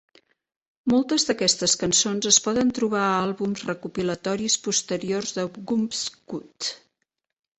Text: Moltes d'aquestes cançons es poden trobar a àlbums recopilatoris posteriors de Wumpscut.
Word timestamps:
Moltes 0.91 1.25
d'aquestes 1.27 1.73
cançons 1.81 2.27
es 2.31 2.39
poden 2.45 2.71
trobar 2.79 3.03
a 3.09 3.19
àlbums 3.27 3.63
recopilatoris 3.69 4.57
posteriors 4.69 5.37
de 5.39 5.47
Wumpscut. 5.59 6.73